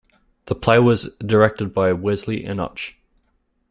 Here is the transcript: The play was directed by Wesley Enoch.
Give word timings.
The 0.47 0.55
play 0.55 0.79
was 0.79 1.13
directed 1.19 1.75
by 1.75 1.93
Wesley 1.93 2.43
Enoch. 2.47 2.79